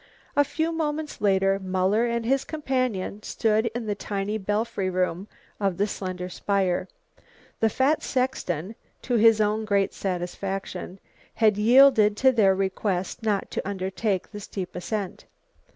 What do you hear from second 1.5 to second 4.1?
Muller and his companion stood in the